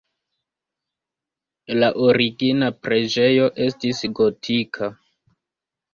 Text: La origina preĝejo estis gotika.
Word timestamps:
La 1.83 1.91
origina 2.07 2.71
preĝejo 2.87 3.53
estis 3.67 4.03
gotika. 4.21 4.93